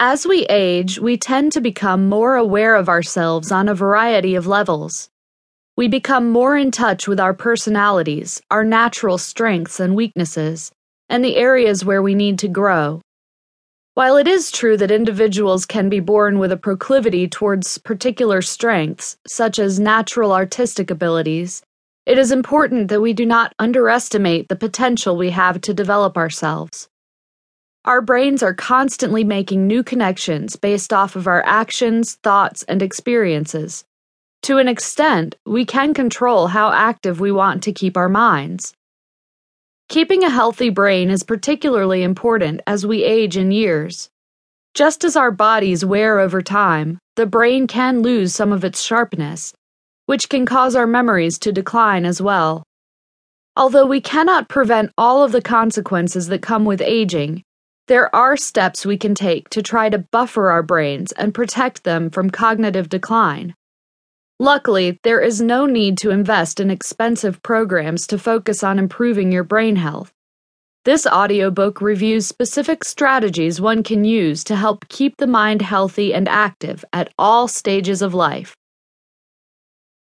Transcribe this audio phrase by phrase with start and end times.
[0.00, 4.44] As we age, we tend to become more aware of ourselves on a variety of
[4.44, 5.08] levels.
[5.76, 10.72] We become more in touch with our personalities, our natural strengths and weaknesses,
[11.08, 13.02] and the areas where we need to grow.
[13.94, 19.16] While it is true that individuals can be born with a proclivity towards particular strengths,
[19.28, 21.62] such as natural artistic abilities,
[22.04, 26.88] it is important that we do not underestimate the potential we have to develop ourselves.
[27.86, 33.84] Our brains are constantly making new connections based off of our actions, thoughts, and experiences.
[34.44, 38.72] To an extent, we can control how active we want to keep our minds.
[39.90, 44.08] Keeping a healthy brain is particularly important as we age in years.
[44.72, 49.52] Just as our bodies wear over time, the brain can lose some of its sharpness,
[50.06, 52.62] which can cause our memories to decline as well.
[53.56, 57.42] Although we cannot prevent all of the consequences that come with aging,
[57.86, 62.08] there are steps we can take to try to buffer our brains and protect them
[62.08, 63.54] from cognitive decline.
[64.40, 69.44] Luckily, there is no need to invest in expensive programs to focus on improving your
[69.44, 70.12] brain health.
[70.84, 76.28] This audiobook reviews specific strategies one can use to help keep the mind healthy and
[76.28, 78.56] active at all stages of life.